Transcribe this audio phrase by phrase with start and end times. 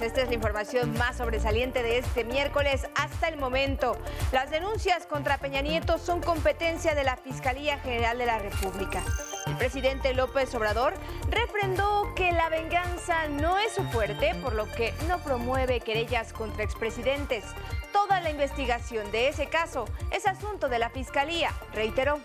[0.00, 0.10] tardes.
[0.10, 3.96] Esta es la información más sobresaliente de este miércoles hasta el momento.
[4.32, 9.02] Las denuncias contra Peña Nieto son competencia de la Fiscalía General de la República.
[9.46, 10.94] El presidente López Obrador
[11.30, 16.64] refrendó que la venganza no es su fuerte, por lo que no promueve querellas contra
[16.64, 17.44] expresidentes.
[17.92, 22.20] Toda la investigación de ese caso es asunto de la Fiscalía, reiteró.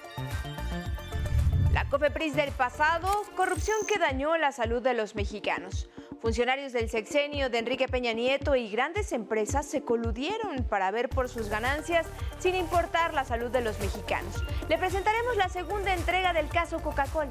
[1.74, 5.90] La COFEPRIS del pasado, corrupción que dañó la salud de los mexicanos.
[6.26, 11.30] Funcionarios del sexenio de Enrique Peña Nieto y grandes empresas se coludieron para ver por
[11.30, 12.08] sus ganancias
[12.40, 14.44] sin importar la salud de los mexicanos.
[14.68, 17.30] Le presentaremos la segunda entrega del caso Coca-Cola.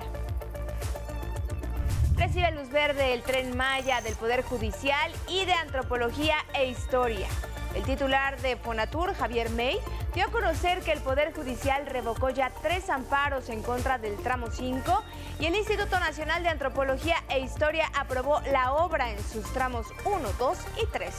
[2.17, 7.27] Recibe luz verde el tren Maya del Poder Judicial y de Antropología e Historia.
[7.75, 9.79] El titular de Fonatur, Javier May,
[10.15, 14.47] dio a conocer que el Poder Judicial revocó ya tres amparos en contra del tramo
[14.49, 15.03] 5
[15.41, 20.33] y el Instituto Nacional de Antropología e Historia aprobó la obra en sus tramos 1,
[20.39, 21.15] 2 y 3.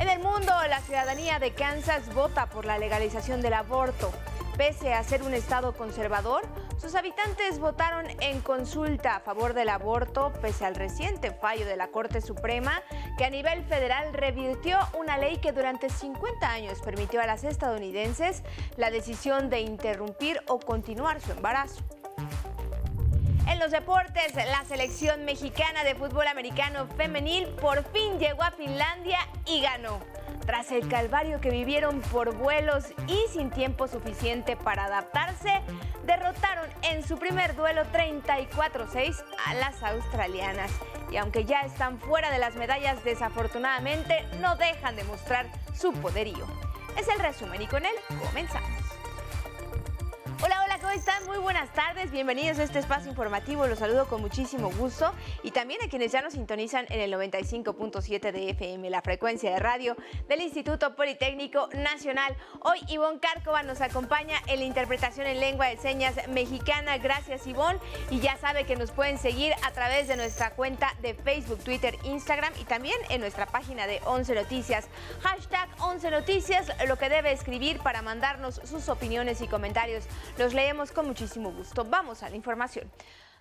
[0.00, 4.12] En el mundo, la ciudadanía de Kansas vota por la legalización del aborto.
[4.56, 6.42] Pese a ser un estado conservador,
[6.78, 11.88] sus habitantes votaron en consulta a favor del aborto, pese al reciente fallo de la
[11.88, 12.82] Corte Suprema,
[13.16, 18.42] que a nivel federal revirtió una ley que durante 50 años permitió a las estadounidenses
[18.76, 21.82] la decisión de interrumpir o continuar su embarazo.
[23.46, 29.18] En los deportes, la selección mexicana de fútbol americano femenil por fin llegó a Finlandia
[29.44, 30.00] y ganó.
[30.46, 35.60] Tras el calvario que vivieron por vuelos y sin tiempo suficiente para adaptarse,
[36.04, 40.70] derrotaron en su primer duelo 34-6 a las australianas.
[41.10, 46.46] Y aunque ya están fuera de las medallas, desafortunadamente no dejan de mostrar su poderío.
[46.98, 47.94] Es el resumen y con él
[48.26, 48.79] comenzamos.
[50.90, 51.24] ¿Cómo están?
[51.26, 55.12] Muy buenas tardes, bienvenidos a este espacio informativo, los saludo con muchísimo gusto
[55.44, 59.60] y también a quienes ya nos sintonizan en el 95.7 de FM, la frecuencia de
[59.60, 59.96] radio
[60.28, 62.36] del Instituto Politécnico Nacional.
[62.62, 67.78] Hoy Ivonne Cárcova nos acompaña en la interpretación en lengua de señas mexicana, gracias Ivonne,
[68.10, 71.96] y ya sabe que nos pueden seguir a través de nuestra cuenta de Facebook, Twitter,
[72.02, 74.88] Instagram y también en nuestra página de 11 Noticias.
[75.22, 80.04] Hashtag 11 Noticias, lo que debe escribir para mandarnos sus opiniones y comentarios
[80.36, 81.84] los leemos con muchísimo gusto.
[81.84, 82.90] Vamos a la información.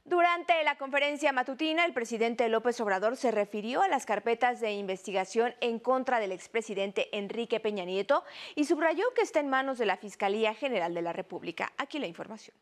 [0.04, 5.54] Durante la conferencia matutina, el presidente López Obrador se refirió a las carpetas de investigación
[5.62, 8.24] en contra del expresidente Enrique Peña Nieto
[8.56, 11.72] y subrayó que está en manos de la Fiscalía General de la República.
[11.78, 12.56] Aquí la información.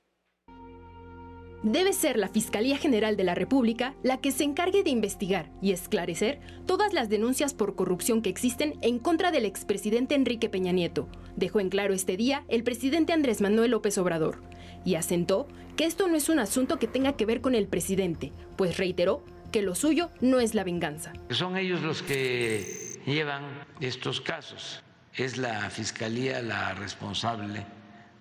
[1.63, 5.71] Debe ser la Fiscalía General de la República la que se encargue de investigar y
[5.71, 11.09] esclarecer todas las denuncias por corrupción que existen en contra del expresidente Enrique Peña Nieto,
[11.35, 14.43] dejó en claro este día el presidente Andrés Manuel López Obrador,
[14.87, 18.31] y asentó que esto no es un asunto que tenga que ver con el presidente,
[18.55, 19.21] pues reiteró
[19.51, 21.11] que lo suyo no es la venganza.
[21.29, 23.43] Son ellos los que llevan
[23.81, 24.81] estos casos.
[25.13, 27.65] Es la Fiscalía la responsable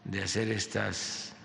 [0.02, 1.36] de hacer estas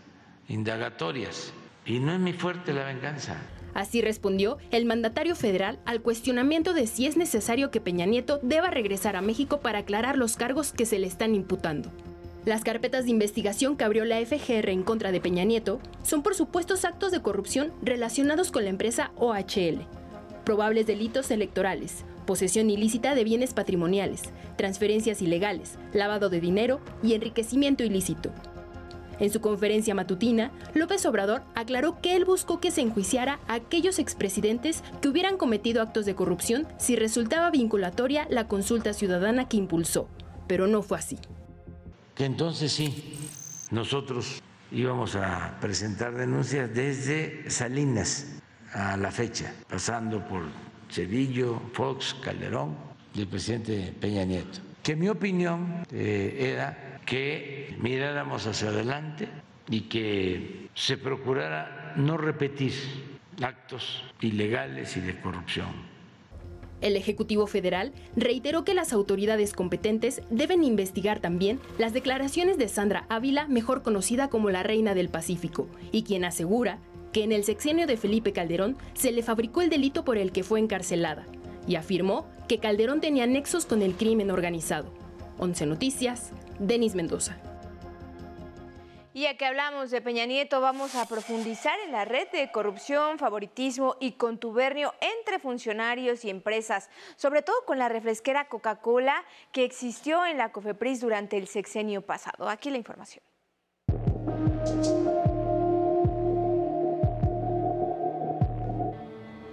[0.47, 1.53] indagatorias.
[1.85, 3.37] Y no es mi fuerte la venganza.
[3.75, 8.71] Así respondió el mandatario federal al cuestionamiento de si es necesario que Peña Nieto deba
[8.71, 11.91] regresar a México para aclarar los cargos que se le están imputando.
[12.44, 16.34] Las carpetas de investigación que abrió la FGR en contra de Peña Nieto son por
[16.34, 19.85] supuestos actos de corrupción relacionados con la empresa OHL,
[20.44, 24.24] probables delitos electorales, posesión ilícita de bienes patrimoniales,
[24.57, 28.31] transferencias ilegales, lavado de dinero y enriquecimiento ilícito.
[29.19, 34.00] En su conferencia matutina, López Obrador aclaró que él buscó que se enjuiciara a aquellos
[34.00, 40.08] expresidentes que hubieran cometido actos de corrupción si resultaba vinculatoria la consulta ciudadana que impulsó,
[40.47, 41.19] pero no fue así.
[42.16, 43.17] Que entonces sí,
[43.72, 44.41] nosotros
[44.72, 48.40] íbamos a presentar denuncias desde Salinas
[48.73, 50.43] a la fecha, pasando por
[50.90, 52.75] Cedillo, Fox, Calderón
[53.13, 54.59] y el presidente Peña Nieto.
[54.84, 59.28] Que mi opinión eh, era que miráramos hacia adelante
[59.69, 62.73] y que se procurara no repetir
[63.41, 65.91] actos ilegales y de corrupción.
[66.81, 73.05] El Ejecutivo Federal reiteró que las autoridades competentes deben investigar también las declaraciones de Sandra
[73.07, 76.79] Ávila, mejor conocida como la Reina del Pacífico, y quien asegura
[77.13, 80.43] que en el sexenio de Felipe Calderón se le fabricó el delito por el que
[80.43, 81.25] fue encarcelada,
[81.67, 84.91] y afirmó que Calderón tenía nexos con el crimen organizado.
[85.37, 87.50] 11 Noticias, Denis Mendoza.
[89.13, 93.19] Y ya que hablamos de Peña Nieto, vamos a profundizar en la red de corrupción,
[93.19, 100.25] favoritismo y contubernio entre funcionarios y empresas, sobre todo con la refresquera Coca-Cola que existió
[100.25, 102.47] en la COFEPRIS durante el sexenio pasado.
[102.47, 103.23] Aquí la información.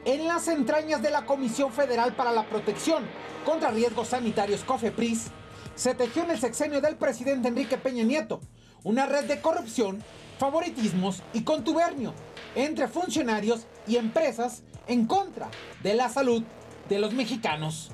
[0.05, 3.05] En la las entrañas de la Comisión Federal para la Protección
[3.45, 5.33] contra Riesgos Sanitarios COFEPRIS,
[5.75, 8.41] se tejió en el sexenio del presidente Enrique Peña Nieto
[8.85, 10.03] una red de corrupción,
[10.39, 12.15] favoritismos y contubernio
[12.55, 15.49] entre funcionarios y empresas en contra
[15.83, 16.43] de la salud
[16.89, 17.91] de los mexicanos.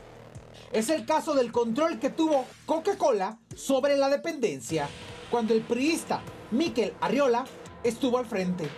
[0.73, 4.89] Es el caso del control que tuvo Coca-Cola sobre la dependencia
[5.31, 7.45] cuando el priista Miquel Arriola
[7.83, 8.69] estuvo al frente,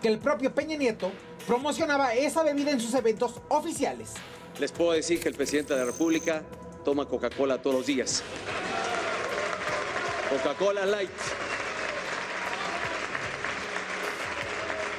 [0.00, 1.10] que el propio Peña Nieto
[1.46, 4.14] promocionaba esa bebida en sus eventos oficiales.
[4.58, 6.42] Les puedo decir que el presidente de la República
[6.84, 8.22] toma Coca-Cola todos los días.
[10.32, 11.10] Coca-Cola Light.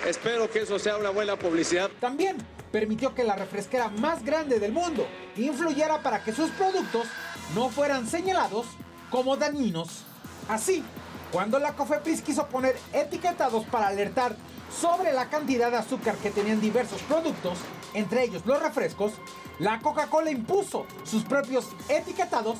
[0.05, 1.89] Espero que eso sea una buena publicidad.
[1.99, 2.37] También
[2.71, 7.07] permitió que la refresquera más grande del mundo influyera para que sus productos
[7.55, 8.67] no fueran señalados
[9.09, 10.03] como dañinos.
[10.49, 10.83] Así,
[11.31, 14.35] cuando la Cofepris quiso poner etiquetados para alertar
[14.79, 17.57] sobre la cantidad de azúcar que tenían diversos productos,
[17.95, 19.13] entre ellos los refrescos,
[19.57, 22.59] la Coca-Cola impuso sus propios etiquetados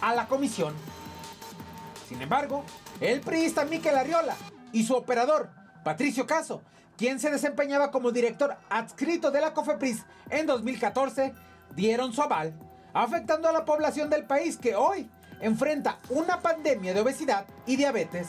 [0.00, 0.74] a la comisión.
[2.14, 2.64] Sin embargo,
[3.00, 4.36] el priista Miquel Arriola
[4.72, 5.50] y su operador,
[5.82, 6.62] Patricio Caso,
[6.96, 11.34] quien se desempeñaba como director adscrito de la COFEPRIS en 2014,
[11.74, 12.54] dieron su aval,
[12.92, 18.28] afectando a la población del país que hoy enfrenta una pandemia de obesidad y diabetes.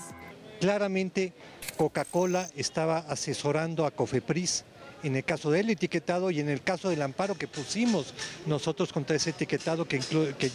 [0.60, 1.36] Claramente,
[1.78, 4.66] Coca-Cola estaba asesorando a COFEPRIS
[5.04, 8.16] en el caso del etiquetado y en el caso del amparo que pusimos
[8.48, 10.00] nosotros contra ese etiquetado que,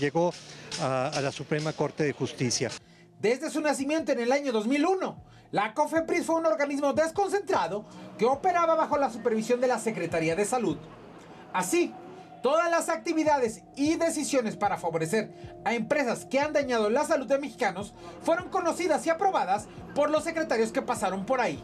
[0.00, 0.34] llegó
[0.80, 2.72] a la Suprema Corte de Justicia.
[3.20, 5.14] Desde su nacimiento en el año 2001,
[5.50, 7.84] la COFEPRIS fue un organismo desconcentrado
[8.16, 10.78] que operaba bajo la supervisión de la Secretaría de Salud.
[11.52, 11.92] Así,
[12.42, 17.38] todas las actividades y decisiones para favorecer a empresas que han dañado la salud de
[17.38, 21.62] mexicanos fueron conocidas y aprobadas por los secretarios que pasaron por ahí.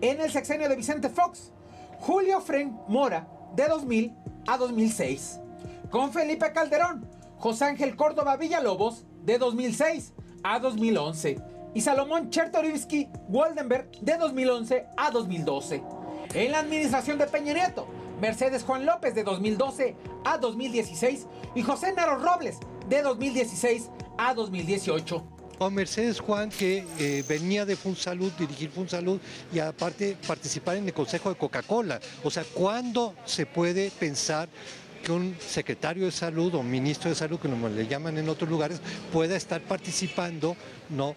[0.00, 1.52] En el sexenio de Vicente Fox,
[2.00, 4.16] Julio Fren Mora, de 2000
[4.48, 5.38] a 2006.
[5.90, 10.12] Con Felipe Calderón, José Ángel Córdoba Villalobos, de 2006
[10.42, 11.38] a 2011
[11.74, 15.82] y Salomón Chertorivsky Waldenberg de 2011 a 2012.
[16.34, 17.54] En la administración de Peña
[18.20, 22.58] Mercedes Juan López de 2012 a 2016 y José Naro Robles
[22.88, 25.24] de 2016 a 2018.
[25.60, 29.20] O Mercedes Juan, que eh, venía de FunSalud, dirigir FunSalud
[29.52, 31.98] y aparte participar en el Consejo de Coca-Cola.
[32.22, 34.48] O sea, ¿cuándo se puede pensar
[34.98, 38.80] que un secretario de salud o ministro de salud, como le llaman en otros lugares,
[39.12, 40.56] pueda estar participando
[40.90, 41.14] ¿no?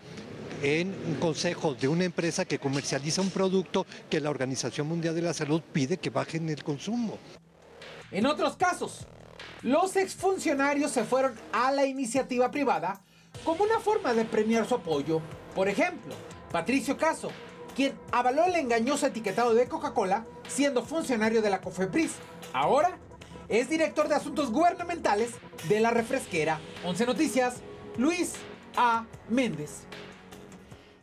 [0.62, 5.22] en un consejo de una empresa que comercializa un producto que la Organización Mundial de
[5.22, 7.18] la Salud pide que bajen el consumo.
[8.12, 9.08] En otros casos,
[9.64, 13.02] los exfuncionarios se fueron a la iniciativa privada
[13.44, 15.22] como una forma de premiar su apoyo.
[15.56, 16.14] Por ejemplo,
[16.52, 17.32] Patricio Caso,
[17.76, 22.12] quien avaló el engañoso etiquetado de Coca-Cola siendo funcionario de la COFEPRIS.
[22.54, 22.98] Ahora
[23.52, 25.32] es director de asuntos gubernamentales
[25.68, 26.60] de la refresquera.
[26.86, 27.62] 11 Noticias,
[27.98, 28.34] Luis
[28.78, 29.06] A.
[29.30, 29.86] Méndez.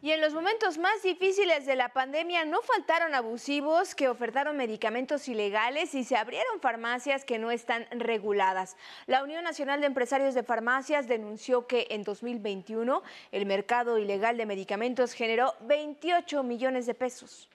[0.00, 5.28] Y en los momentos más difíciles de la pandemia no faltaron abusivos que ofertaron medicamentos
[5.28, 8.76] ilegales y se abrieron farmacias que no están reguladas.
[9.06, 13.02] La Unión Nacional de Empresarios de Farmacias denunció que en 2021
[13.32, 17.48] el mercado ilegal de medicamentos generó 28 millones de pesos.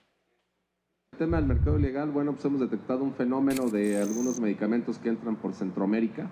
[1.14, 5.10] El tema del mercado ilegal, bueno, pues hemos detectado un fenómeno de algunos medicamentos que
[5.10, 6.28] entran por Centroamérica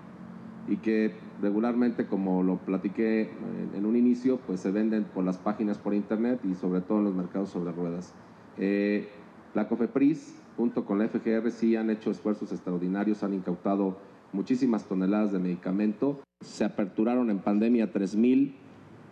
[0.67, 3.29] y que regularmente, como lo platiqué
[3.73, 7.05] en un inicio, pues se venden por las páginas por internet y sobre todo en
[7.05, 8.13] los mercados sobre ruedas.
[8.57, 9.07] Eh,
[9.53, 13.99] la COFEPRIS, junto con la FGR, sí han hecho esfuerzos extraordinarios, han incautado
[14.33, 16.19] muchísimas toneladas de medicamento.
[16.41, 18.51] Se aperturaron en pandemia 3.000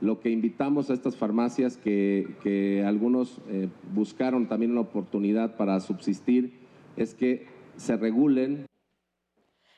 [0.01, 6.59] lo que invitamos a estas farmacias que, algunos eh, buscaron también una oportunidad para subsistir
[6.97, 8.65] es que se regulen.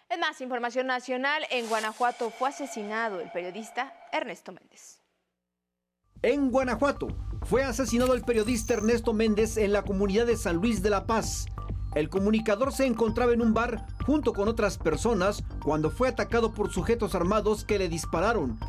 [0.10, 5.00] En más información nacional, en Guanajuato fue asesinado el periodista Ernesto Méndez.
[6.22, 7.08] En Guanajuato
[7.46, 11.48] fue asesinado el periodista Ernesto Méndez en la comunidad de San Luis de la Paz.
[11.96, 16.72] El comunicador se encontraba en un bar junto con otras personas cuando fue atacado por
[16.74, 18.60] sujetos armados que le dispararon.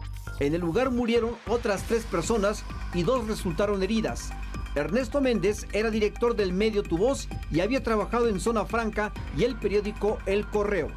[0.40, 4.30] En el lugar murieron otras tres personas y dos resultaron heridas.
[4.74, 9.44] Ernesto Méndez era director del medio Tu Voz y había trabajado en Zona Franca y
[9.44, 10.88] el periódico El Correo.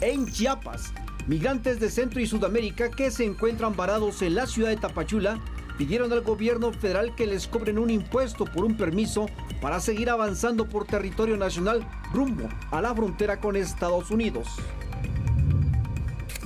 [0.00, 0.92] En Chiapas,
[1.28, 5.38] migrantes de Centro y Sudamérica que se encuentran varados en la ciudad de Tapachula
[5.80, 9.24] pidieron al gobierno federal que les cobren un impuesto por un permiso
[9.62, 14.46] para seguir avanzando por territorio nacional rumbo a la frontera con Estados Unidos.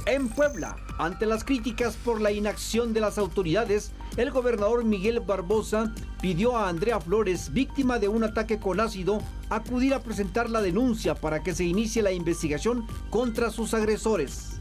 [0.07, 5.93] En Puebla, ante las críticas por la inacción de las autoridades, el gobernador Miguel Barbosa
[6.23, 11.17] pidió a Andrea Flores, víctima de un ataque con ácido, acudir a presentar la denuncia
[11.17, 14.61] para que se inicie la investigación contra sus agresores.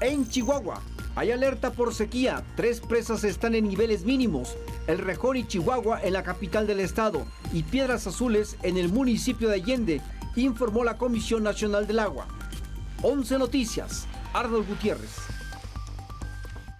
[0.00, 0.82] En Chihuahua,
[1.14, 2.42] hay alerta por sequía.
[2.56, 4.56] Tres presas están en niveles mínimos.
[4.86, 9.48] El Rejón y Chihuahua en la capital del estado y Piedras Azules en el municipio
[9.48, 10.00] de Allende,
[10.36, 12.26] informó la Comisión Nacional del Agua.
[13.02, 14.06] 11 Noticias.
[14.32, 15.31] Arnold Gutiérrez.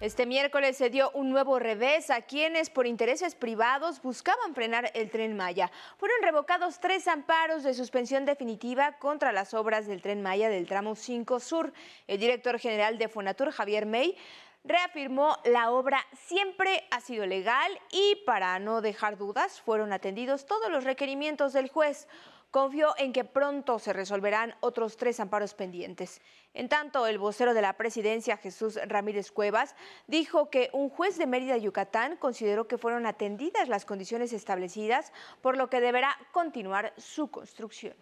[0.03, 5.09] Este miércoles se dio un nuevo revés a quienes por intereses privados buscaban frenar el
[5.09, 5.71] tren Maya.
[5.95, 10.95] Fueron revocados tres amparos de suspensión definitiva contra las obras del tren Maya del tramo
[10.95, 11.71] 5 Sur.
[12.05, 14.17] El director general de Fonatur, Javier May,
[14.65, 20.69] reafirmó la obra siempre ha sido legal y para no dejar dudas fueron atendidos todos
[20.69, 22.09] los requerimientos del juez
[22.53, 26.21] confió en que pronto se resolverán otros tres amparos pendientes.
[26.53, 31.25] En tanto, el vocero de la presidencia, Jesús Ramírez Cuevas, dijo que un juez de
[31.25, 37.31] Mérida, Yucatán, consideró que fueron atendidas las condiciones establecidas, por lo que deberá continuar su
[37.31, 37.95] construcción.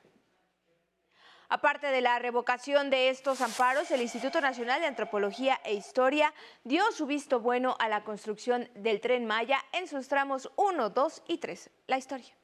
[1.48, 6.34] Aparte de la revocación de estos amparos, el Instituto Nacional de Antropología e Historia
[6.65, 11.24] dio su visto bueno a la construcción del tren Maya en sus tramos 1, 2
[11.29, 11.70] y 3.
[11.88, 12.40] La historia.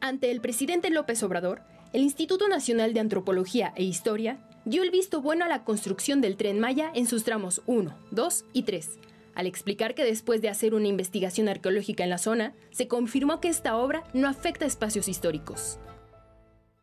[0.00, 1.62] Ante el presidente López Obrador,
[1.92, 6.36] el Instituto Nacional de Antropología e Historia dio el visto bueno a la construcción del
[6.36, 8.98] tren Maya en sus tramos 1, 2 y 3,
[9.34, 13.48] al explicar que después de hacer una investigación arqueológica en la zona, se confirmó que
[13.48, 15.80] esta obra no afecta espacios históricos.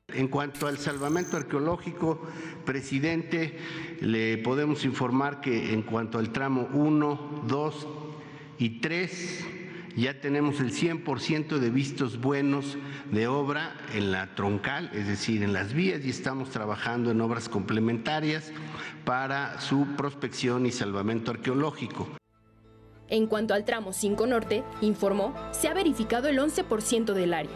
[0.10, 2.22] En cuanto al salvamento arqueológico,
[2.66, 3.58] presidente,
[4.02, 7.88] le podemos informar que en cuanto al tramo 1, 2
[8.60, 9.46] y 3,
[9.96, 12.78] ya tenemos el 100% de vistos buenos
[13.12, 17.48] de obra en la troncal, es decir, en las vías, y estamos trabajando en obras
[17.48, 18.52] complementarias
[19.06, 22.08] para su prospección y salvamento arqueológico.
[23.08, 27.56] En cuanto al tramo 5 Norte, informó, se ha verificado el 11% del área,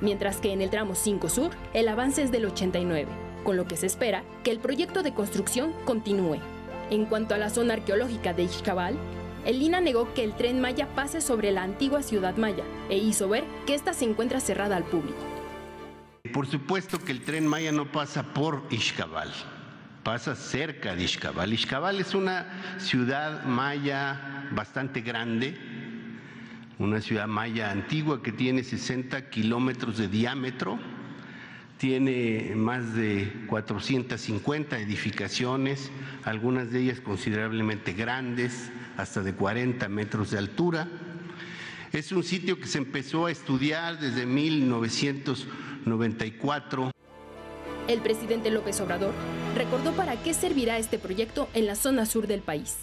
[0.00, 3.06] mientras que en el tramo 5 Sur el avance es del 89%,
[3.42, 6.38] con lo que se espera que el proyecto de construcción continúe.
[6.90, 8.96] En cuanto a la zona arqueológica de Ixcabal,
[9.44, 13.28] el Lina negó que el tren Maya pase sobre la antigua ciudad maya e hizo
[13.28, 15.18] ver que ésta se encuentra cerrada al público.
[16.32, 19.32] Por supuesto que el tren Maya no pasa por Ixcabal,
[20.02, 21.52] pasa cerca de Ixcabal.
[21.52, 25.56] Ixcabal es una ciudad maya bastante grande,
[26.78, 30.78] una ciudad maya antigua que tiene 60 kilómetros de diámetro,
[31.78, 35.90] tiene más de 450 edificaciones,
[36.24, 38.70] algunas de ellas considerablemente grandes,
[39.00, 40.86] hasta de 40 metros de altura.
[41.92, 46.92] Es un sitio que se empezó a estudiar desde 1994.
[47.88, 49.12] El presidente López Obrador
[49.56, 52.76] recordó para qué servirá este proyecto en la zona sur del país.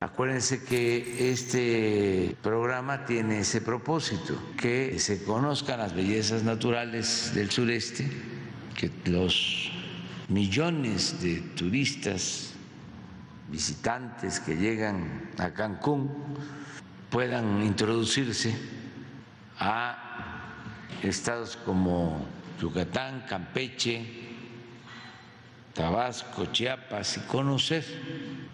[0.00, 8.08] Acuérdense que este programa tiene ese propósito, que se conozcan las bellezas naturales del sureste,
[8.74, 9.70] que los
[10.28, 12.55] millones de turistas
[13.48, 16.10] visitantes que llegan a Cancún
[17.10, 18.54] puedan introducirse
[19.58, 20.42] a
[21.02, 22.26] estados como
[22.60, 24.26] Yucatán, Campeche,
[25.74, 27.84] Tabasco, Chiapas y conocer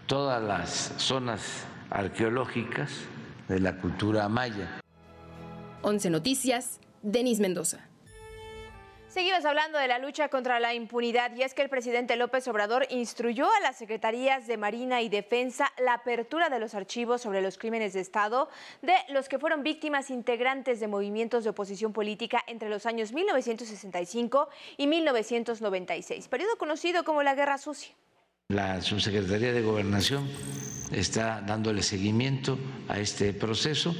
[0.06, 2.90] todas las zonas arqueológicas
[3.48, 4.80] de la cultura maya.
[5.82, 7.91] 11 Noticias, Denis Mendoza.
[9.12, 12.86] Seguimos hablando de la lucha contra la impunidad y es que el presidente López Obrador
[12.88, 17.58] instruyó a las secretarías de Marina y Defensa la apertura de los archivos sobre los
[17.58, 18.48] crímenes de Estado
[18.80, 24.48] de los que fueron víctimas integrantes de movimientos de oposición política entre los años 1965
[24.78, 27.94] y 1996, periodo conocido como la Guerra Sucia.
[28.48, 30.26] La Subsecretaría de Gobernación
[30.90, 33.94] está dándole seguimiento a este proceso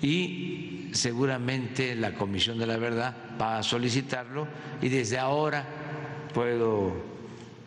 [0.00, 4.46] y seguramente la Comisión de la Verdad va a solicitarlo
[4.80, 5.64] y desde ahora
[6.32, 6.92] puedo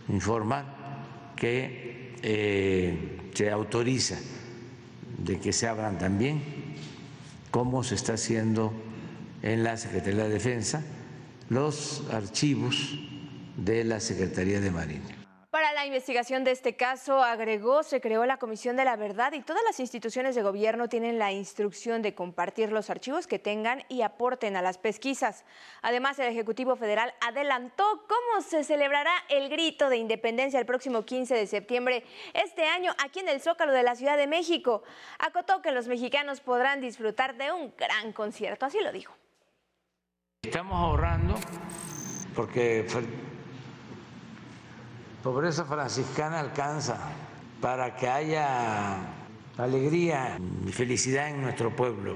[0.09, 0.65] informar
[1.35, 4.17] que eh, se autoriza
[5.17, 6.41] de que se abran también,
[7.51, 8.73] como se está haciendo
[9.41, 10.83] en la Secretaría de Defensa,
[11.49, 12.97] los archivos
[13.57, 15.16] de la Secretaría de Marina.
[15.87, 19.79] Investigación de este caso, agregó, se creó la Comisión de la Verdad y todas las
[19.79, 24.61] instituciones de gobierno tienen la instrucción de compartir los archivos que tengan y aporten a
[24.61, 25.45] las pesquisas.
[25.81, 31.35] Además, el Ejecutivo Federal adelantó cómo se celebrará el grito de independencia el próximo 15
[31.35, 32.03] de septiembre
[32.33, 34.83] este año aquí en el Zócalo de la Ciudad de México.
[35.19, 39.15] Acotó que los mexicanos podrán disfrutar de un gran concierto, así lo dijo.
[40.43, 41.35] Estamos ahorrando
[42.35, 42.85] porque
[45.27, 46.97] pobreza franciscana alcanza
[47.59, 48.95] para que haya
[49.57, 52.15] alegría y felicidad en nuestro pueblo.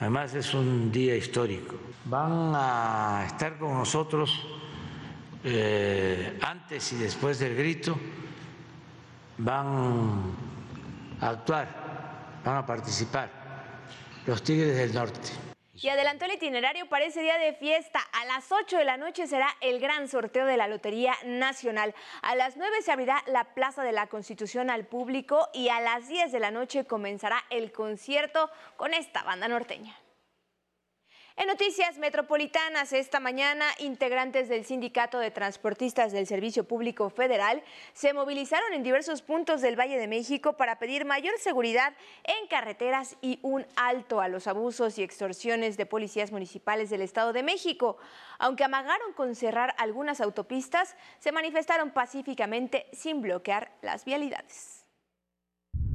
[0.00, 1.76] Además es un día histórico.
[2.04, 4.46] Van a estar con nosotros
[5.44, 7.96] eh, antes y después del grito,
[9.38, 10.34] van
[11.22, 13.30] a actuar, van a participar
[14.26, 15.53] los Tigres del Norte.
[15.74, 17.98] Y adelantó el itinerario para ese día de fiesta.
[18.12, 21.94] A las 8 de la noche será el gran sorteo de la Lotería Nacional.
[22.22, 26.06] A las 9 se abrirá la Plaza de la Constitución al público y a las
[26.08, 29.98] 10 de la noche comenzará el concierto con esta banda norteña.
[31.36, 38.12] En noticias metropolitanas, esta mañana, integrantes del Sindicato de Transportistas del Servicio Público Federal se
[38.12, 43.40] movilizaron en diversos puntos del Valle de México para pedir mayor seguridad en carreteras y
[43.42, 47.96] un alto a los abusos y extorsiones de policías municipales del Estado de México.
[48.38, 54.84] Aunque amagaron con cerrar algunas autopistas, se manifestaron pacíficamente sin bloquear las vialidades.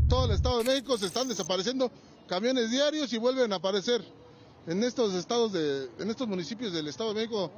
[0.10, 1.89] Todo el Estado de México se están desapareciendo
[2.27, 4.19] camiones diarios y vuelven a aparecer
[4.68, 7.51] en estos estados de, en estos municipios del Estado de México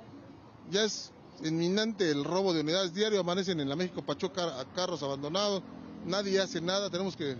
[0.70, 1.12] ya es
[1.43, 5.63] inminente el robo de unidades diario, amanecen en la México Pachuca carros abandonados,
[6.05, 7.36] nadie hace nada, tenemos que,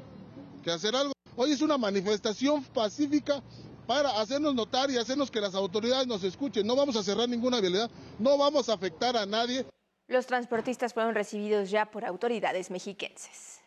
[0.64, 1.14] que hacer algo.
[1.36, 3.42] Hoy es una manifestación pacífica
[3.88, 6.66] para hacernos notar y hacernos que las autoridades nos escuchen.
[6.68, 7.90] No vamos a cerrar ninguna vialidad,
[8.20, 9.66] no vamos a afectar a nadie.
[10.08, 13.61] Los transportistas fueron recibidos ya por autoridades mexiquenses.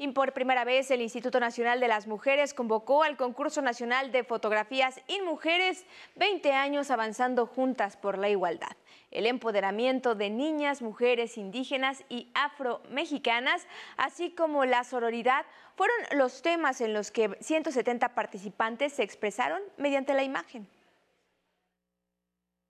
[0.00, 4.24] Y por primera vez el Instituto Nacional de las Mujeres convocó al concurso nacional de
[4.24, 5.84] fotografías y mujeres
[6.16, 8.74] 20 años avanzando juntas por la igualdad.
[9.10, 13.66] El empoderamiento de niñas, mujeres indígenas y afro-mexicanas,
[13.98, 15.44] así como la sororidad,
[15.76, 20.66] fueron los temas en los que 170 participantes se expresaron mediante la imagen.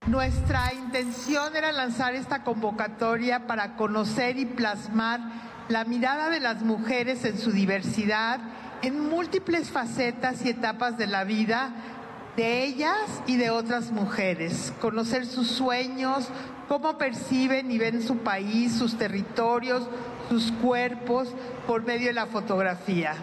[0.09, 5.21] Nuestra intención era lanzar esta convocatoria para conocer y plasmar
[5.69, 8.41] la mirada de las mujeres en su diversidad,
[8.83, 11.73] en múltiples facetas y etapas de la vida
[12.37, 16.29] de ellas y de otras mujeres, conocer sus sueños,
[16.69, 19.89] cómo perciben y ven su país, sus territorios,
[20.29, 21.29] sus cuerpos
[21.67, 23.15] por medio de la fotografía.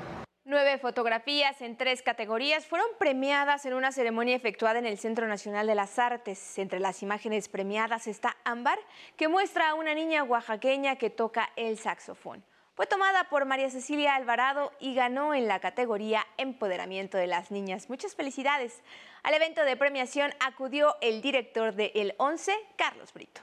[0.60, 5.67] Nueve fotografías en tres categorías fueron premiadas en una ceremonia efectuada en el Centro Nacional
[5.67, 6.58] de las Artes.
[6.58, 8.80] Entre las imágenes premiadas está Ámbar,
[9.17, 12.43] que muestra a una niña oaxaqueña que toca el saxofón.
[12.74, 17.88] Fue tomada por María Cecilia Alvarado y ganó en la categoría Empoderamiento de las Niñas.
[17.88, 18.82] Muchas felicidades.
[19.22, 23.41] Al evento de premiación acudió el director de El 11, Carlos Brito.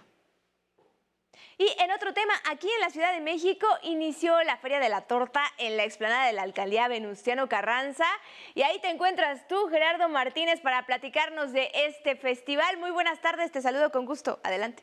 [1.56, 5.02] Y en otro tema, aquí en la Ciudad de México inició la Feria de la
[5.02, 8.06] Torta en la explanada de la Alcaldía Venustiano Carranza.
[8.54, 12.78] Y ahí te encuentras tú, Gerardo Martínez, para platicarnos de este festival.
[12.78, 14.40] Muy buenas tardes, te saludo con gusto.
[14.42, 14.82] Adelante.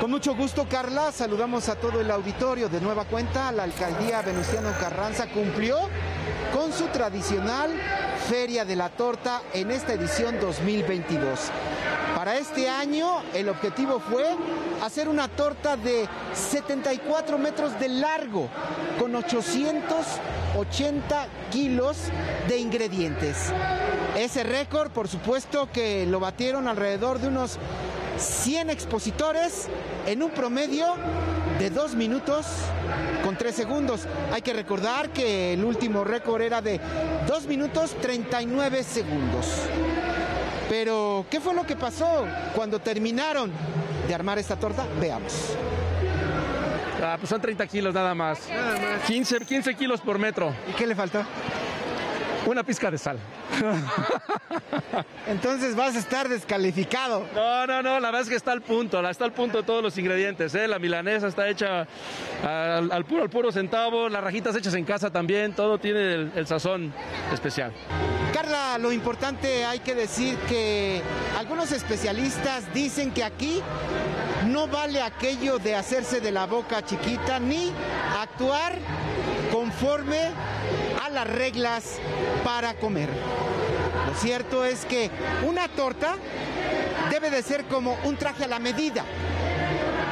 [0.00, 1.10] Con mucho gusto, Carla.
[1.10, 2.68] Saludamos a todo el auditorio.
[2.68, 5.88] De nueva cuenta, la alcaldía Venustiano Carranza cumplió
[6.52, 7.70] con su tradicional
[8.28, 11.50] Feria de la Torta en esta edición 2022.
[12.14, 14.24] Para este año el objetivo fue
[14.84, 18.48] hacer una torta de 74 metros de largo
[18.98, 21.96] con 880 kilos
[22.48, 23.52] de ingredientes.
[24.16, 27.58] Ese récord, por supuesto, que lo batieron alrededor de unos
[28.18, 29.68] 100 expositores
[30.06, 30.86] en un promedio
[31.58, 32.46] de 2 minutos
[33.24, 34.06] con 3 segundos.
[34.32, 36.80] Hay que recordar que el último récord era de
[37.26, 39.46] 2 minutos 39 segundos.
[40.68, 43.50] Pero, ¿qué fue lo que pasó cuando terminaron
[44.06, 44.86] de armar esta torta?
[45.00, 45.56] Veamos.
[47.02, 48.40] Ah, pues son 30 kilos nada más.
[49.06, 50.52] 15, 15 kilos por metro.
[50.68, 51.24] ¿Y qué le faltó?
[52.46, 53.18] Una pizca de sal.
[55.26, 57.26] Entonces vas a estar descalificado.
[57.34, 59.82] No, no, no, la verdad es que está al punto, está al punto de todos
[59.82, 60.54] los ingredientes.
[60.54, 60.66] ¿eh?
[60.66, 61.86] La milanesa está hecha
[62.42, 66.92] al, puro, al puro centavo, las rajitas hechas en casa también, todo tiene el, sazón
[67.32, 67.72] especial.
[68.32, 71.02] Carla, lo importante hay que decir que
[71.38, 73.60] algunos especialistas dicen que aquí
[74.46, 77.70] no vale aquello de hacerse de la boca chiquita ni
[78.18, 78.78] actuar
[79.52, 80.30] conforme
[81.18, 81.98] las reglas
[82.44, 83.08] para comer.
[84.06, 85.10] Lo cierto es que
[85.44, 86.14] una torta
[87.10, 89.04] debe de ser como un traje a la medida.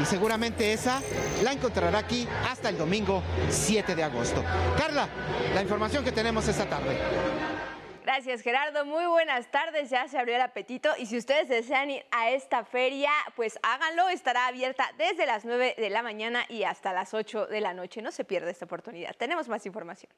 [0.03, 1.01] Y seguramente esa
[1.45, 4.43] la encontrará aquí hasta el domingo 7 de agosto.
[4.77, 5.09] Carla,
[5.55, 6.99] la información que tenemos esta tarde.
[8.03, 12.05] Gracias Gerardo, muy buenas tardes, ya se abrió el apetito y si ustedes desean ir
[12.11, 16.93] a esta feria, pues háganlo, estará abierta desde las 9 de la mañana y hasta
[16.93, 19.15] las 8 de la noche, no se pierda esta oportunidad.
[19.17, 20.11] Tenemos más información.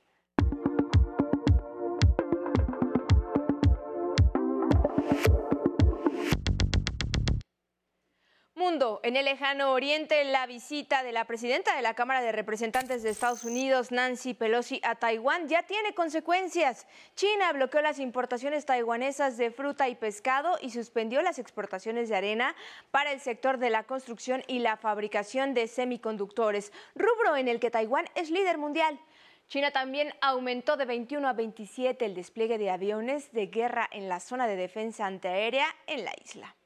[8.59, 13.05] Mundo, en el lejano oriente, la visita de la presidenta de la Cámara de Representantes
[13.05, 16.89] de Estados Unidos, Nancy Pelosi, a Taiwán ya tiene consecuencias.
[17.15, 22.57] China bloqueó las importaciones taiwanesas de fruta y pescado y suspendió las exportaciones de arena
[22.91, 27.71] para el sector de la construcción y la fabricación de semiconductores, rubro en el que
[27.71, 28.99] Taiwán es líder mundial.
[29.47, 34.19] China también aumentó de 21 a 27 el despliegue de aviones de guerra en la
[34.19, 36.58] zona de defensa antiaérea en la isla.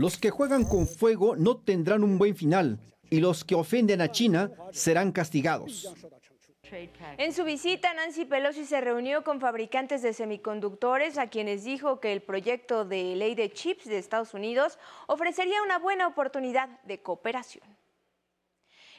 [0.00, 2.78] Los que juegan con fuego no tendrán un buen final
[3.10, 5.94] y los que ofenden a China serán castigados.
[7.18, 12.14] En su visita, Nancy Pelosi se reunió con fabricantes de semiconductores a quienes dijo que
[12.14, 17.79] el proyecto de ley de chips de Estados Unidos ofrecería una buena oportunidad de cooperación.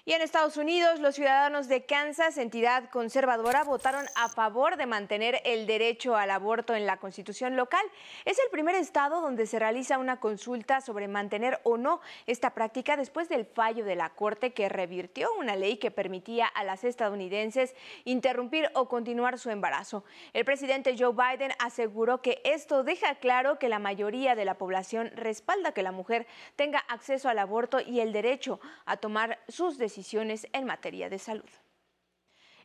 [0.03, 5.39] Y en Estados Unidos, los ciudadanos de Kansas, entidad conservadora, votaron a favor de mantener
[5.45, 7.85] el derecho al aborto en la constitución local.
[8.25, 12.97] Es el primer estado donde se realiza una consulta sobre mantener o no esta práctica
[12.97, 17.75] después del fallo de la Corte que revirtió una ley que permitía a las estadounidenses
[18.03, 20.03] interrumpir o continuar su embarazo.
[20.33, 25.11] El presidente Joe Biden aseguró que esto deja claro que la mayoría de la población
[25.13, 29.90] respalda que la mujer tenga acceso al aborto y el derecho a tomar sus decisiones
[29.91, 31.49] decisiones en materia de salud.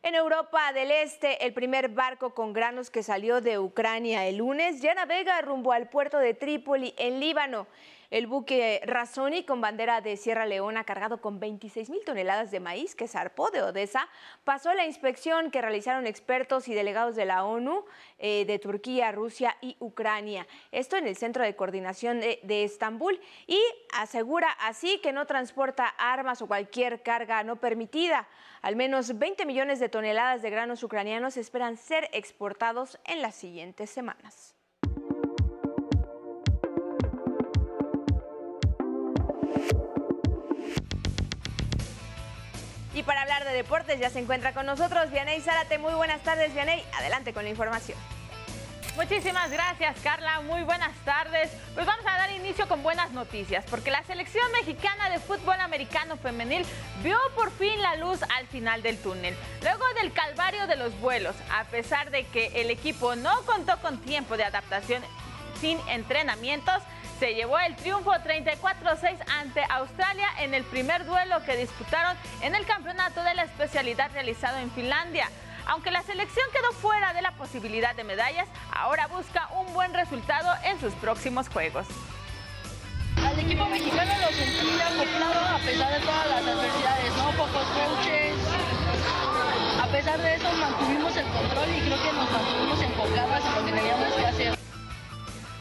[0.01, 4.81] En Europa del Este, el primer barco con granos que salió de Ucrania el lunes
[4.81, 7.67] ya navega rumbo al puerto de Trípoli, en Líbano.
[8.09, 12.95] El buque Razoni con bandera de Sierra Leona cargado con 26 mil toneladas de maíz
[12.95, 14.07] que zarpó de Odessa
[14.45, 17.83] pasó la inspección que realizaron expertos y delegados de la ONU
[18.17, 20.47] eh, de Turquía, Rusia y Ucrania.
[20.71, 23.59] Esto en el Centro de Coordinación de, de Estambul y
[23.93, 28.29] asegura así que no transporta armas o cualquier carga no permitida.
[28.61, 33.89] Al menos 20 millones de toneladas de granos ucranianos esperan ser exportados en las siguientes
[33.89, 34.56] semanas.
[42.97, 45.77] Y para hablar de deportes ya se encuentra con nosotros Vianey Zárate.
[45.77, 46.83] Muy buenas tardes, Vianey.
[46.97, 47.95] Adelante con la información.
[48.95, 50.41] Muchísimas gracias, Carla.
[50.41, 51.51] Muy buenas tardes.
[51.75, 56.17] Pues vamos a dar inicio con buenas noticias, porque la selección mexicana de fútbol americano
[56.17, 56.65] femenil
[57.03, 59.37] vio por fin la luz al final del túnel.
[59.61, 63.99] Luego del calvario de los vuelos, a pesar de que el equipo no contó con
[63.99, 65.03] tiempo de adaptación
[65.61, 66.81] sin entrenamientos,
[67.19, 72.65] se llevó el triunfo 34-6 ante Australia en el primer duelo que disputaron en el
[72.65, 75.29] campeonato de la especialidad realizado en Finlandia.
[75.67, 80.53] Aunque la selección quedó fuera de la posibilidad de medallas, ahora busca un buen resultado
[80.63, 81.87] en sus próximos juegos.
[83.25, 87.31] Al equipo mexicano lo sentí acoplado a pesar de todas las adversidades, ¿no?
[87.31, 88.35] Pocos coaches.
[89.81, 93.65] A pesar de eso mantuvimos el control y creo que nos mantuvimos enfocadas en lo
[93.65, 94.56] que teníamos que hacer.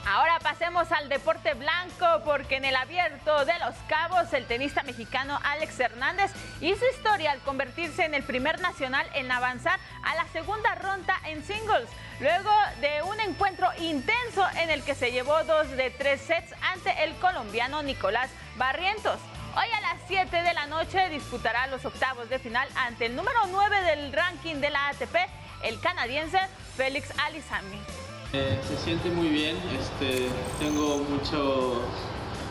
[0.08, 5.36] Ahora pasemos al deporte blanco porque en el abierto de Los Cabos el tenista mexicano
[5.42, 10.76] Alex Hernández hizo historia al convertirse en el primer nacional en avanzar a la segunda
[10.76, 11.88] ronda en singles,
[12.20, 17.02] luego de un encuentro intenso en el que se llevó dos de tres sets ante
[17.02, 19.18] el colombiano Nicolás Barrientos.
[19.56, 23.40] Hoy a las 7 de la noche disputará los octavos de final ante el número
[23.48, 25.16] 9 del ranking de la ATP,
[25.64, 26.38] el canadiense
[26.76, 28.05] Félix Alizami.
[28.32, 31.80] Eh, se siente muy bien, este, tengo mucho,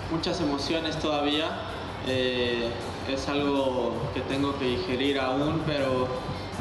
[0.10, 1.50] muchas emociones todavía,
[2.08, 2.70] eh,
[3.12, 6.08] es algo que tengo que digerir aún, pero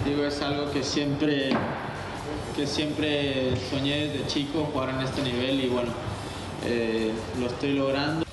[0.04, 1.50] digo, es algo que siempre,
[2.56, 5.92] que siempre soñé desde chico jugar en este nivel y bueno,
[6.66, 8.23] eh, lo estoy logrando.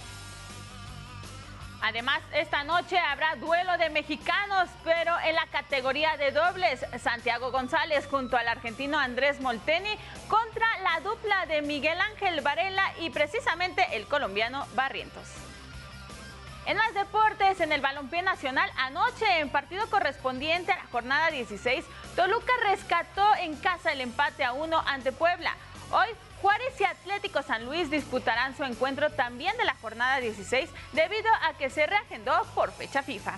[1.91, 8.08] Además, esta noche habrá duelo de mexicanos, pero en la categoría de dobles, Santiago González
[8.10, 9.89] junto al argentino Andrés Molteni
[10.30, 15.27] contra la dupla de Miguel Ángel Varela y precisamente el colombiano Barrientos.
[16.65, 21.84] En más deportes, en el balompié nacional, anoche en partido correspondiente a la jornada 16,
[22.15, 25.58] Toluca rescató en casa el empate a uno ante Puebla.
[25.93, 26.08] Hoy
[26.41, 31.54] Juárez y Atlético San Luis disputarán su encuentro también de la jornada 16 debido a
[31.58, 33.38] que se reagendó por fecha FIFA.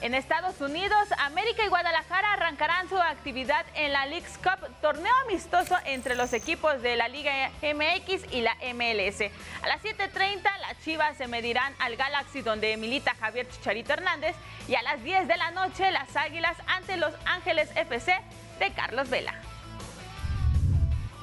[0.00, 5.76] En Estados Unidos, América y Guadalajara arrancarán su actividad en la League's Cup, torneo amistoso
[5.86, 9.22] entre los equipos de la Liga MX y la MLS.
[9.62, 14.34] A las 7.30 las Chivas se medirán al Galaxy donde milita Javier Chicharito Hernández
[14.68, 18.16] y a las 10 de la noche las Águilas ante los Ángeles FC
[18.58, 19.47] de Carlos Vela.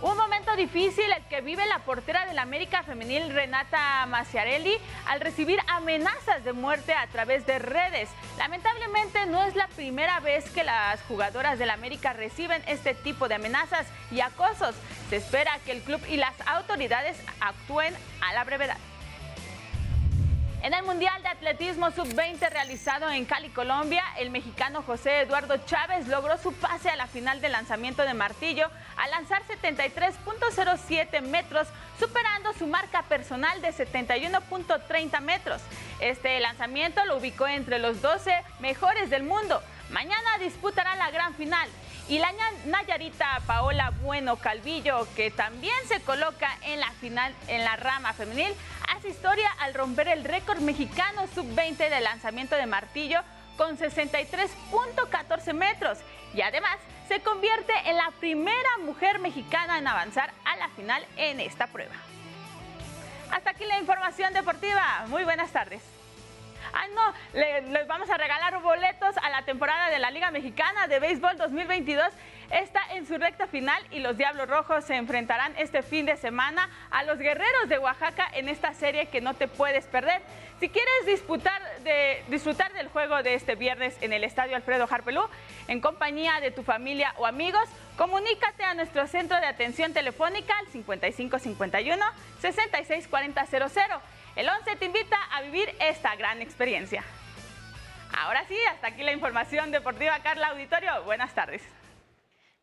[0.02, 4.76] Un momento difícil el que vive la portera del América Femenil Renata Maciarelli
[5.08, 8.10] al recibir amenazas de muerte a través de redes.
[8.38, 13.36] Lamentablemente no es la primera vez que las jugadoras del América reciben este tipo de
[13.36, 14.76] amenazas y acosos.
[15.10, 18.78] Se espera que el club y las autoridades actúen a la brevedad.
[20.66, 26.08] En el Mundial de Atletismo Sub-20 realizado en Cali, Colombia, el mexicano José Eduardo Chávez
[26.08, 31.68] logró su pase a la final del lanzamiento de martillo al lanzar 73.07 metros,
[32.00, 35.62] superando su marca personal de 71.30 metros.
[36.00, 39.62] Este lanzamiento lo ubicó entre los 12 mejores del mundo.
[39.92, 41.70] Mañana disputará la gran final.
[42.08, 42.32] Y la
[42.66, 48.54] Nayarita Paola Bueno Calvillo, que también se coloca en la final en la rama femenil,
[48.96, 53.22] hace historia al romper el récord mexicano sub-20 de lanzamiento de martillo
[53.58, 55.98] con 63.14 metros
[56.36, 61.40] y además se convierte en la primera mujer mexicana en avanzar a la final en
[61.40, 61.96] esta prueba.
[63.32, 65.06] Hasta aquí la información deportiva.
[65.08, 65.95] Muy buenas tardes.
[66.78, 67.14] Ay, no,
[67.72, 72.06] les vamos a regalar boletos a la temporada de la Liga Mexicana de Béisbol 2022.
[72.52, 76.70] Está en su recta final y los Diablos Rojos se enfrentarán este fin de semana
[76.92, 80.22] a los Guerreros de Oaxaca en esta serie que no te puedes perder.
[80.60, 85.24] Si quieres disputar de, disfrutar del juego de este viernes en el Estadio Alfredo Harpelú,
[85.70, 90.68] en compañía de tu familia o amigos, comunícate a nuestro centro de atención telefónica al
[90.68, 92.06] 5551
[92.42, 94.15] 664000.
[94.36, 97.04] El 11 te invita a vivir esta gran experiencia.
[98.18, 100.20] Ahora sí, hasta aquí la información deportiva.
[100.20, 101.62] Carla Auditorio, buenas tardes.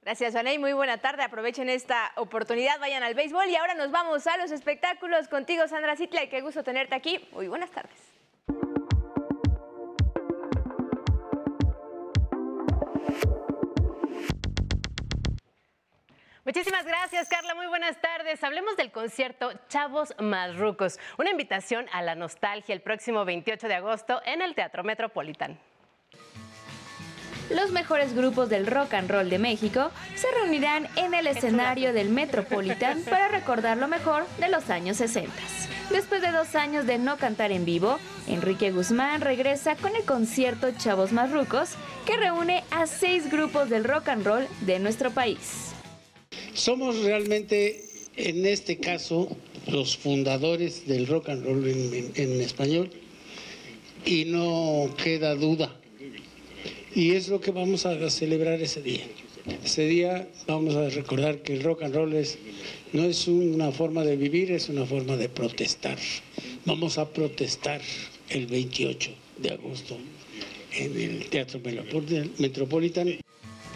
[0.02, 0.58] Gracias, Aney.
[0.58, 1.22] Muy buena tarde.
[1.22, 3.48] Aprovechen esta oportunidad, vayan al béisbol.
[3.48, 6.26] Y ahora nos vamos a los espectáculos contigo, Sandra Citla.
[6.28, 7.26] Qué gusto tenerte aquí.
[7.32, 8.11] Muy buenas tardes.
[16.44, 17.54] Muchísimas gracias, Carla.
[17.54, 18.42] Muy buenas tardes.
[18.42, 24.20] Hablemos del concierto Chavos Marrucos, una invitación a la nostalgia el próximo 28 de agosto
[24.24, 25.60] en el Teatro Metropolitan.
[27.48, 32.08] Los mejores grupos del rock and roll de México se reunirán en el escenario del
[32.08, 35.30] Metropolitan para recordar lo mejor de los años 60.
[35.90, 40.72] Después de dos años de no cantar en vivo, Enrique Guzmán regresa con el concierto
[40.76, 45.71] Chavos Marrucos, que reúne a seis grupos del rock and roll de nuestro país.
[46.54, 47.82] Somos realmente,
[48.16, 49.34] en este caso,
[49.68, 52.90] los fundadores del rock and roll en, español
[54.04, 55.74] y no queda duda.
[56.94, 59.04] Y es lo que vamos a celebrar ese día.
[59.64, 62.36] Ese día vamos a recordar que el rock and roll es,
[62.92, 65.98] no es una forma de vivir, es una forma de protestar.
[66.66, 67.80] Vamos a protestar
[68.28, 69.96] el 28 de agosto
[70.76, 71.60] en el Teatro
[72.38, 73.18] Metropolitan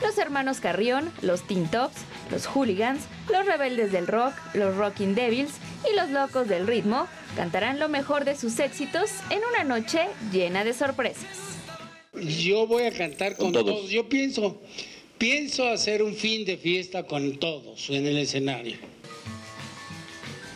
[0.02, 1.96] los hermanos Carrión, los Teen Tops,
[2.30, 5.52] los Hooligans, los Rebeldes del Rock, los Rocking Devils
[5.90, 7.06] y los Locos del Ritmo
[7.36, 10.00] cantarán lo mejor de sus éxitos en una noche
[10.32, 11.56] llena de sorpresas.
[12.14, 13.90] Yo voy a cantar con, todos.
[13.90, 14.62] Yo pienso,
[15.18, 18.78] pienso hacer un fin de fiesta con todos en el escenario.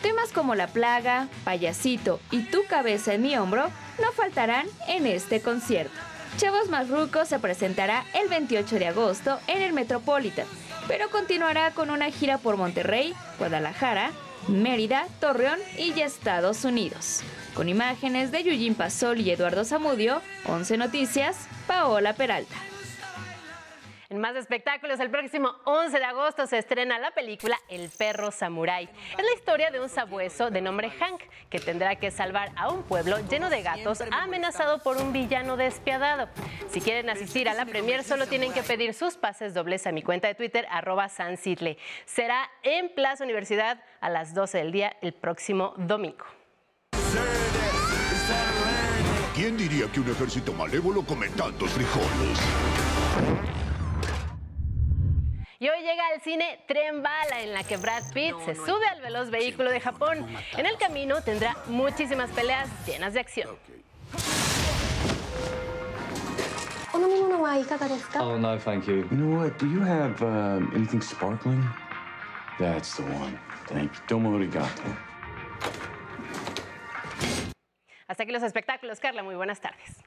[0.02, 3.68] Temas como La Plaga, Payasito y Tu cabeza en mi hombro
[4.00, 6.09] no faltarán en este concierto.
[6.36, 10.46] Chavos Marrucos se presentará el 28 de agosto en el Metropolitan,
[10.88, 14.10] pero continuará con una gira por Monterrey, Guadalajara,
[14.48, 17.22] Mérida, Torreón y Estados Unidos.
[17.54, 22.56] Con imágenes de Yuyin Pasol y Eduardo Zamudio, 11 Noticias, Paola Peralta.
[24.10, 28.88] En más espectáculos, el próximo 11 de agosto se estrena la película El perro samurái.
[29.16, 32.82] Es la historia de un sabueso de nombre Hank que tendrá que salvar a un
[32.82, 36.28] pueblo lleno de gatos amenazado por un villano despiadado.
[36.70, 40.02] Si quieren asistir a la premier, solo tienen que pedir sus pases dobles a mi
[40.02, 45.72] cuenta de Twitter, arroba Será en Plaza Universidad a las 12 del día el próximo
[45.76, 46.24] domingo.
[49.36, 53.59] ¿Quién diría que un ejército malévolo come tantos frijoles?
[55.62, 59.02] Y hoy llega al cine Tren Bala, en la que Brad Pitt se sube al
[59.02, 60.26] veloz vehículo de Japón.
[60.56, 63.50] En el camino tendrá muchísimas peleas llenas de acción.
[66.94, 69.06] Oh, no, thank you.
[69.10, 69.58] You know what?
[69.58, 71.62] Do you have um, anything sparkling?
[72.58, 73.38] That's the one.
[73.66, 74.00] Thank you.
[74.08, 74.82] Tomo arigato.
[78.08, 79.22] Hasta aquí los espectáculos, Carla.
[79.22, 80.02] Muy buenas tardes.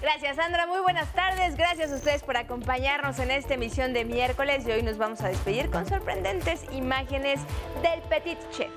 [0.00, 0.66] Gracias, Sandra.
[0.66, 1.56] Muy buenas tardes.
[1.56, 5.28] Gracias a ustedes por acompañarnos en esta emisión de miércoles y hoy nos vamos a
[5.28, 7.40] despedir con sorprendentes imágenes
[7.82, 8.70] del Petit Chef.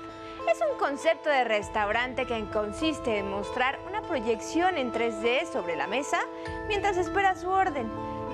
[0.50, 5.86] Es un concepto de restaurante que consiste en mostrar una proyección en 3D sobre la
[5.86, 6.20] mesa
[6.68, 7.90] mientras espera su orden.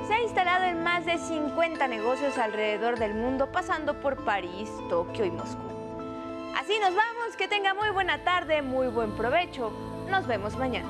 [0.07, 5.25] Se ha instalado en más de 50 negocios alrededor del mundo, pasando por París, Tokio
[5.25, 5.64] y Moscú.
[6.57, 9.73] Así nos vamos, que tenga muy buena tarde, muy buen provecho.
[10.09, 10.88] Nos vemos mañana.